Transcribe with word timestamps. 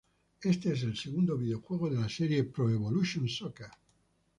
Este 0.41 0.71
es 0.73 0.81
el 0.81 0.97
segundo 0.97 1.37
videojuego 1.37 1.87
de 1.87 1.97
la 1.99 2.09
serie 2.09 2.43
"Pro 2.45 2.67
Evolution 2.71 3.29
Soccer". 3.29 3.69